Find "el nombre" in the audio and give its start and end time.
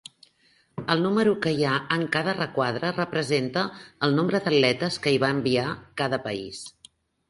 4.09-4.45